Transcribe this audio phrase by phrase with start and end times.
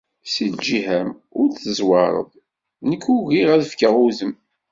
[0.33, 2.29] Si lǧiha-m ur d-tezwareḍ,
[2.89, 4.33] nekk ugiɣ ad fkeɣ udem.